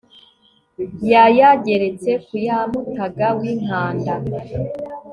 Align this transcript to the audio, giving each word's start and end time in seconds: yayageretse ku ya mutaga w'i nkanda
yayageretse 1.11 2.09
ku 2.25 2.33
ya 2.45 2.59
mutaga 2.71 3.27
w'i 3.39 3.53
nkanda 3.61 4.13